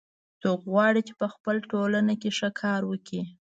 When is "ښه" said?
2.37-2.49